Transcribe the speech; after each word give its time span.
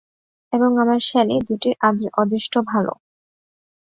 এবং 0.53 0.71
আমার 0.77 0.99
শ্যালী 1.01 1.35
দুটির 1.47 1.75
অদৃষ্ট 2.13 2.53
ভালো। 2.71 2.93